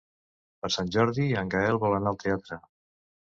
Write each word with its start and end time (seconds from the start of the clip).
Per 0.63 0.69
Sant 0.75 0.87
Jordi 0.95 1.27
en 1.43 1.53
Gaël 1.55 1.79
vol 1.85 1.95
anar 1.97 2.13
al 2.13 2.19
teatre. 2.25 2.57